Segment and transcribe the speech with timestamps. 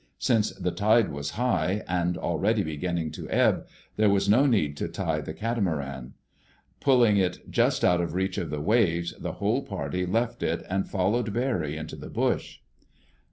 [0.17, 3.67] Since the tide was high, and already beginning to ebb,
[3.97, 6.15] there was no need to tie the catamaran.
[6.79, 10.89] Pulling it just out of reach of the waves, the whole party left it, and
[10.89, 12.61] followed Barry into the bush.